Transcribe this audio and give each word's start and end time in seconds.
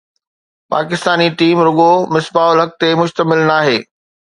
Pakistani 0.71 1.27
team 1.39 1.57
رڳو 1.67 1.91
مصباح 2.15 2.49
الحق 2.53 2.71
تي 2.81 2.89
مشتمل 3.01 3.47
ناهي 3.53 3.79